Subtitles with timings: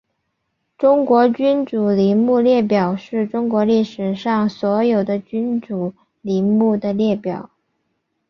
[0.79, 5.93] 中国君主陵墓列表是中国历史上所有的君主
[6.23, 7.51] 陵墓的列表。